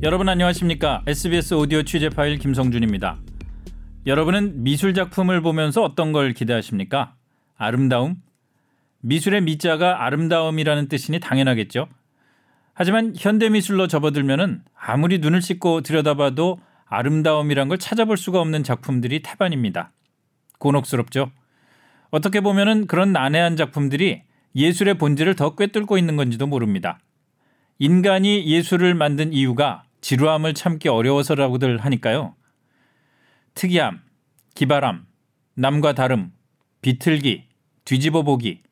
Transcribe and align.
여러분 0.00 0.28
안녕하십니까? 0.28 1.02
SBS 1.06 1.54
오디오 1.54 1.82
취재 1.82 2.08
파일 2.08 2.38
김성준입니다. 2.38 3.18
여러분은 4.06 4.62
미술 4.62 4.94
작품을 4.94 5.42
보면서 5.42 5.82
어떤 5.82 6.12
걸 6.12 6.32
기대하십니까? 6.32 7.14
아름다움? 7.56 8.16
미술의 9.00 9.42
미자가 9.42 10.04
아름다움이라는 10.06 10.88
뜻이니 10.88 11.20
당연하겠죠. 11.20 11.88
하지만 12.72 13.12
현대 13.18 13.50
미술로 13.50 13.86
접어들면은 13.86 14.62
아무리 14.78 15.18
눈을 15.18 15.42
씻고 15.42 15.82
들여다봐도 15.82 16.58
아름다움이란 16.86 17.68
걸 17.68 17.76
찾아볼 17.76 18.16
수가 18.16 18.40
없는 18.40 18.62
작품들이 18.62 19.20
태반입니다. 19.22 19.92
곤혹스럽죠. 20.58 21.32
어떻게 22.10 22.40
보면은 22.40 22.86
그런 22.86 23.12
난해한 23.12 23.56
작품들이 23.56 24.22
예술의 24.54 24.94
본질을 24.98 25.36
더 25.36 25.54
꿰뚫고 25.54 25.98
있는 25.98 26.16
건지도 26.16 26.46
모릅니다. 26.46 26.98
인간이 27.78 28.46
예술을 28.46 28.94
만든 28.94 29.32
이유가 29.32 29.84
지루함을 30.00 30.54
참기 30.54 30.88
어려워서라고들 30.88 31.78
하니까요. 31.78 32.34
특이함, 33.54 34.00
기발함, 34.54 35.06
남과 35.54 35.94
다름, 35.94 36.32
비틀기, 36.82 37.44
뒤집어 37.84 38.22
보기 38.22 38.62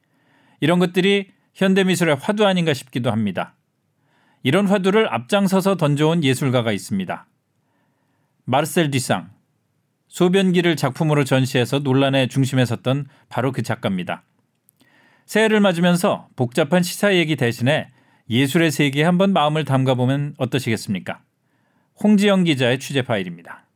이런 0.61 0.79
것들이 0.79 1.31
현대미술의 1.55 2.17
화두 2.17 2.47
아닌가 2.47 2.75
싶기도 2.75 3.11
합니다. 3.11 3.55
이런 4.43 4.67
화두를 4.67 5.13
앞장서서 5.13 5.77
던져온 5.77 6.23
예술가가 6.23 6.73
있습니다. 6.73 7.27
마르셀 8.45 8.91
뒤상 8.91 9.31
소변기를 10.17 10.77
작품으로 10.77 11.25
전시해서 11.25 11.81
논란의 11.81 12.29
중심에 12.29 12.65
섰던 12.65 13.07
바로 13.29 13.53
그 13.53 13.63
작가입니다. 13.63 14.25
새해를 15.27 15.61
맞으면서 15.61 16.29
복잡한 16.37 16.83
시사 16.83 17.15
얘기 17.17 17.37
대신에 17.37 17.89
예술의 18.31 18.71
세계에 18.71 19.05
한번 19.05 19.35
마음을 19.35 19.67
담가보면 19.67 20.37
어떠시겠습니까? 20.39 21.21
홍지영 22.03 22.45
기자의 22.45 22.79
취재 22.79 23.03
파일입니다. 23.03 23.67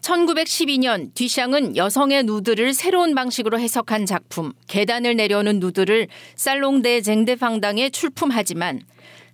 1912년 0.00 1.12
뒤샹은 1.12 1.76
여성의 1.76 2.24
누드를 2.24 2.72
새로운 2.72 3.14
방식으로 3.14 3.60
해석한 3.60 4.06
작품 4.06 4.54
계단을 4.68 5.16
내려오는 5.16 5.60
누드를 5.60 6.08
살롱데 6.36 7.02
쟁데팡당에 7.02 7.90
출품하지만 7.90 8.80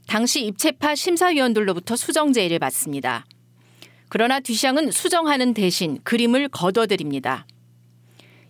당시 0.09 0.45
입체파 0.47 0.97
심사위원들로부터 0.97 1.95
수정 1.95 2.33
제의를 2.33 2.59
받습니다. 2.59 3.25
그러나 4.09 4.41
뒤샹은 4.41 4.91
수정하는 4.91 5.55
대신 5.55 5.99
그림을 6.05 6.49
거둬들입니다. 6.49 7.47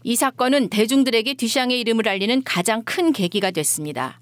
이 0.04 0.14
사건은 0.14 0.68
대중들에게 0.68 1.34
뒤샹의 1.34 1.80
이름을 1.80 2.08
알리는 2.08 2.42
가장 2.44 2.82
큰 2.84 3.12
계기가 3.12 3.50
됐습니다. 3.50 4.20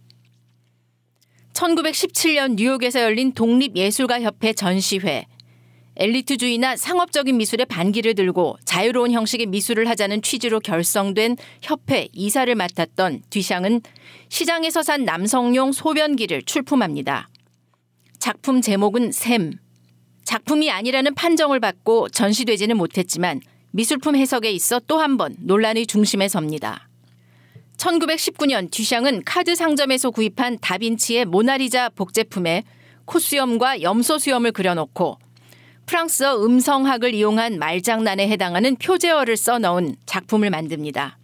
1917년 1.53 2.55
뉴욕에서 2.55 3.03
열린 3.03 3.33
독립예술가협회 3.33 4.55
전시회. 4.55 5.27
엘리트주의나 5.97 6.77
상업적인 6.77 7.37
미술의 7.37 7.67
반기를 7.67 8.15
들고 8.15 8.57
자유로운 8.65 9.13
형식의 9.13 9.47
미술을 9.47 9.89
하자는 9.89 10.23
취지로 10.23 10.59
결성된 10.59 11.37
협회 11.63 12.09
이사를 12.13 12.53
맡았던 12.53 13.23
뒤샹은 13.31 13.83
시장에서 14.29 14.83
산 14.83 15.05
남성용 15.05 15.73
소변기를 15.73 16.43
출품합니다. 16.43 17.29
작품 18.19 18.61
제목은 18.61 19.13
샘. 19.13 19.53
작품이 20.25 20.71
아니라는 20.71 21.15
판정을 21.15 21.61
받고 21.61 22.09
전시되지는 22.11 22.77
못했지만 22.77 23.41
미술품 23.73 24.17
해석에 24.17 24.51
있어 24.53 24.81
또 24.81 24.99
한 25.01 25.17
번 25.17 25.35
논란의 25.41 25.87
중심에 25.87 26.29
섭니다. 26.29 26.89
1919년 27.77 28.71
뒤샹은 28.71 29.25
카드 29.25 29.55
상점에서 29.55 30.11
구입한 30.11 30.59
다빈치의 30.61 31.25
모나리자 31.25 31.89
복제품에 31.91 32.63
코수염과 33.05 33.83
염소 33.83 34.19
수염을 34.19 34.53
그려놓고 34.53 35.19
프랑스어 35.87 36.43
음성학을 36.45 37.13
이용한 37.15 37.59
말장난에 37.59 38.29
해당하는 38.29 38.77
표제어를 38.77 39.37
써 39.37 39.59
넣은 39.59 39.97
작품을 40.07 40.51
만듭니다. 40.51 41.19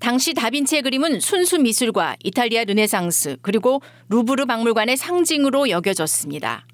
당시 0.00 0.32
다빈치의 0.32 0.82
그림은 0.82 1.20
순수 1.20 1.58
미술과 1.58 2.16
이탈리아 2.24 2.64
르네상스 2.64 3.36
그리고 3.42 3.82
루브르 4.08 4.46
박물관의 4.46 4.96
상징으로 4.96 5.68
여겨졌습니다. 5.68 6.66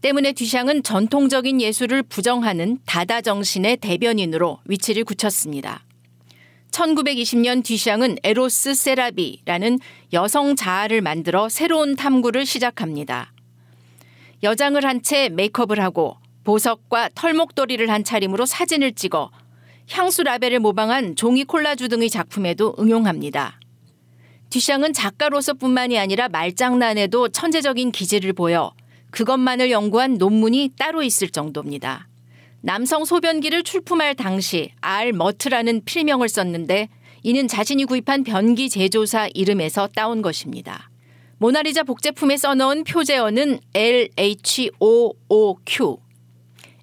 때문에 0.00 0.32
뒤샹은 0.32 0.84
전통적인 0.84 1.60
예술을 1.60 2.04
부정하는 2.04 2.78
다다 2.86 3.20
정신의 3.20 3.78
대변인으로 3.78 4.60
위치를 4.64 5.04
굳혔습니다. 5.04 5.84
1920년 6.70 7.64
뒤샹은 7.64 8.18
에로스 8.22 8.74
세라비라는 8.74 9.80
여성 10.12 10.54
자아를 10.54 11.00
만들어 11.00 11.48
새로운 11.48 11.96
탐구를 11.96 12.46
시작합니다. 12.46 13.32
여장을 14.42 14.84
한 14.84 15.02
채 15.02 15.28
메이크업을 15.30 15.80
하고 15.80 16.16
보석과 16.44 17.10
털목도리를 17.14 17.90
한 17.90 18.04
차림으로 18.04 18.46
사진을 18.46 18.92
찍어 18.92 19.30
향수 19.90 20.22
라벨을 20.22 20.60
모방한 20.60 21.16
종이 21.16 21.44
콜라주 21.44 21.88
등의 21.88 22.08
작품에도 22.10 22.76
응용합니다. 22.78 23.58
뒤샹은 24.50 24.92
작가로서뿐만이 24.92 25.98
아니라 25.98 26.28
말장난에도 26.28 27.30
천재적인 27.30 27.90
기질을 27.90 28.32
보여 28.34 28.72
그것만을 29.10 29.70
연구한 29.70 30.14
논문이 30.14 30.72
따로 30.78 31.02
있을 31.02 31.28
정도입니다. 31.28 32.08
남성 32.60 33.04
소변기를 33.04 33.62
출품할 33.62 34.14
당시 34.14 34.72
알 34.80 35.12
머트라는 35.12 35.82
필명을 35.84 36.28
썼는데 36.28 36.88
이는 37.22 37.48
자신이 37.48 37.84
구입한 37.84 38.24
변기 38.24 38.68
제조사 38.68 39.28
이름에서 39.34 39.88
따온 39.88 40.22
것입니다. 40.22 40.90
모나리자 41.38 41.84
복제품에 41.84 42.36
써넣은 42.36 42.84
표제어는 42.84 43.60
LHOOQ, 43.74 44.78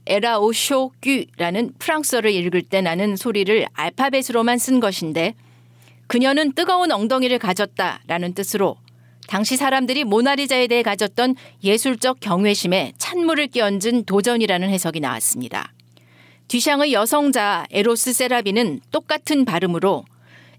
에라오쇼규라는 0.07 1.73
프랑스어를 1.79 2.31
읽을 2.31 2.61
때 2.61 2.81
나는 2.81 3.15
소리를 3.15 3.65
알파벳으로만 3.73 4.57
쓴 4.57 4.79
것인데 4.79 5.33
그녀는 6.07 6.53
뜨거운 6.53 6.91
엉덩이를 6.91 7.39
가졌다라는 7.39 8.33
뜻으로 8.33 8.77
당시 9.27 9.57
사람들이 9.57 10.03
모나리자에 10.03 10.67
대해 10.67 10.83
가졌던 10.83 11.35
예술적 11.63 12.19
경외심에 12.19 12.93
찬물을 12.97 13.47
끼얹은 13.47 14.05
도전이라는 14.05 14.69
해석이 14.69 14.99
나왔습니다. 14.99 15.73
뒤샹의 16.47 16.93
여성 16.93 17.46
자아 17.46 17.65
에로스 17.71 18.13
세라비는 18.13 18.81
똑같은 18.91 19.45
발음으로 19.45 20.05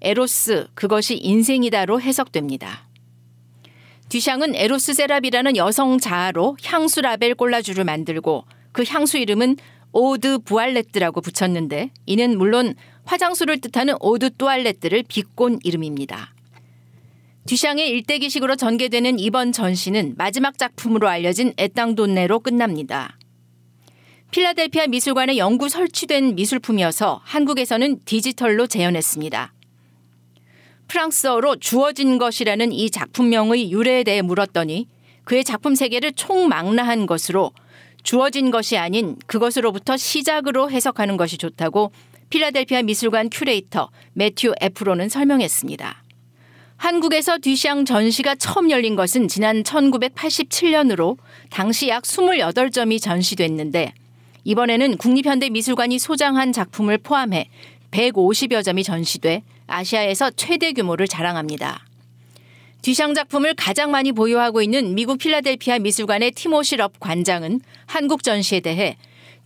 에로스 0.00 0.69
그것이 0.75 1.16
인생이다로 1.16 2.00
해석됩니다. 2.00 2.87
뒤샹은 4.09 4.55
에로스 4.55 4.94
세라비라는 4.94 5.56
여성 5.56 5.99
자아로 5.99 6.56
향수 6.65 7.00
라벨 7.00 7.34
콜라주를 7.34 7.84
만들고 7.84 8.44
그 8.72 8.84
향수 8.87 9.19
이름은 9.19 9.56
Eau 9.93 10.20
de 10.20 10.39
Voilette라고 10.39 11.21
붙였는데 11.21 11.91
이는 12.05 12.37
물론 12.37 12.75
화장수를 13.05 13.60
뜻하는 13.60 13.94
Eau 14.00 14.22
de 14.22 14.37
Toilette를 14.37 15.05
비꼰 15.09 15.59
이름입니다. 15.62 16.36
뒤샹의 17.47 17.89
일대기식으로 17.91 18.57
전개되는 18.57 19.21
이번 19.21 19.53
전시는 19.53 20.15
마지막 20.19 20.59
작품으로 20.59 21.09
알려진 21.09 21.53
Étant 21.56 21.89
donnés로 21.89 22.41
끝납니다. 22.41 23.17
필라델피아 24.33 24.89
미술관에 24.89 25.37
영구 25.37 25.69
설치된 25.69 26.35
미술품이어서 26.35 27.21
한국에서는 27.25 28.01
디지털로 28.05 28.67
재현했습니다. 28.67 29.53
프랑스어로 30.89 31.56
주어진 31.56 32.19
것이라는 32.19 32.73
이 32.73 32.91
작품명의 32.91 33.71
유래에 33.71 34.03
대해 34.03 34.23
물었더니 34.23 34.89
그의 35.25 35.45
작품 35.45 35.75
세계를 35.75 36.12
총망라한 36.12 37.06
것으로 37.06 37.53
주어진 38.03 38.51
것이 38.51 38.77
아닌 38.77 39.17
그것으로부터 39.27 39.97
시작으로 39.97 40.71
해석하는 40.71 41.17
것이 41.17 41.39
좋다고 41.39 41.93
필라델피아 42.31 42.83
미술관 42.83 43.31
큐레이터 43.31 43.91
매튜 44.15 44.53
애프론은 44.61 45.08
설명했습니다. 45.09 46.06
한국에서 46.76 47.38
뒤샹 47.38 47.84
전시가 47.84 48.34
처음 48.34 48.70
열린 48.70 48.96
것은 48.96 49.28
지난 49.28 49.62
1987년으로 49.62 51.17
당시 51.50 51.88
약 51.88 52.02
28점이 52.05 53.00
전시됐는데 53.00 53.93
이번에는 54.44 54.96
국립현대미술관이 54.99 55.99
소장한 55.99 56.52
작품을 56.52 56.99
포함해 56.99 57.49
150여 57.90 58.62
점이 58.62 58.84
전시돼 58.84 59.43
아시아에서 59.67 60.31
최대 60.32 60.73
규모를 60.73 61.08
자랑합니다. 61.08 61.84
뒤샹 62.82 63.14
작품을 63.14 63.55
가장 63.55 63.90
많이 63.90 64.12
보유하고 64.12 64.62
있는 64.62 64.94
미국 64.94 65.19
필라델피아 65.19 65.81
미술관의 65.81 66.32
티모시 66.32 66.76
럽 66.76 67.00
관장은 67.00 67.61
한국 67.87 68.22
전시에 68.22 68.61
대해 68.61 68.96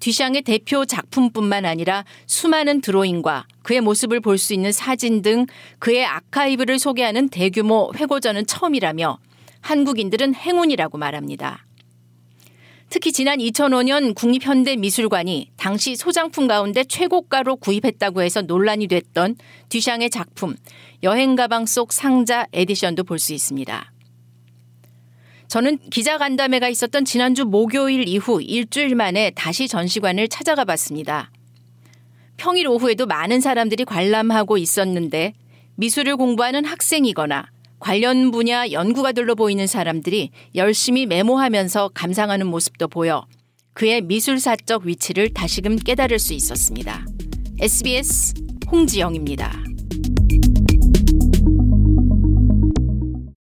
뒤샹의 0.01 0.43
대표 0.43 0.85
작품뿐만 0.85 1.65
아니라 1.67 2.05
수많은 2.27 2.81
드로잉과 2.81 3.47
그의 3.63 3.81
모습을 3.81 4.21
볼 4.21 4.39
수 4.39 4.55
있는 4.55 4.73
사진 4.73 5.23
등 5.23 5.47
그의 5.79 6.05
아카이브를 6.07 6.79
소개하는 6.79 7.29
대규모 7.29 7.93
회고전은 7.95 8.47
처음이라며 8.47 9.19
한국인들은 9.61 10.35
행운이라고 10.35 10.97
말합니다. 10.99 11.67
특히 12.89 13.13
지난 13.13 13.39
2005년 13.39 14.15
국립현대미술관이 14.17 15.51
당시 15.57 15.95
소장품 15.95 16.49
가운데 16.49 16.83
최고가로 16.83 17.57
구입했다고 17.57 18.23
해서 18.23 18.43
논란이 18.43 18.89
됐던 18.89 19.37
듀샹의 19.69 20.11
작품 20.11 20.57
여행 21.05 21.37
가방 21.37 21.67
속 21.67 21.93
상자 21.93 22.47
에디션도 22.53 23.05
볼 23.05 23.19
수 23.21 23.33
있습니다. 23.33 23.93
저는 25.51 25.79
기자 25.91 26.17
간담회가 26.17 26.69
있었던 26.69 27.05
지난주 27.05 27.45
목요일 27.45 28.07
이후 28.07 28.41
일주일 28.41 28.95
만에 28.95 29.33
다시 29.35 29.67
전시관을 29.67 30.29
찾아가 30.29 30.65
봤습니다. 30.65 31.33
평일 32.37 32.69
오후에도 32.69 33.05
많은 33.05 33.41
사람들이 33.41 33.85
관람하고 33.85 34.59
있었는데 34.59 35.33
미술을 35.75 36.17
공부하는 36.17 36.65
학생이거나 36.65 37.47
관련 37.81 38.31
분야 38.31 38.71
연구가들로 38.71 39.35
보이는 39.35 39.67
사람들이 39.67 40.31
열심히 40.55 41.05
메모하면서 41.07 41.91
감상하는 41.95 42.47
모습도 42.47 42.87
보여 42.87 43.27
그의 43.73 44.03
미술사적 44.03 44.85
위치를 44.85 45.35
다시금 45.35 45.77
깨달을 45.77 46.21
수 46.21 46.33
있었습니다. 46.33 47.05
SBS 47.61 48.35
홍지영입니다. 48.71 49.70